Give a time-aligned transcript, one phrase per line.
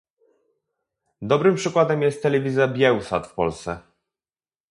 [1.21, 3.79] Dobrym przykładem jest telewizja Biełsat w Polsce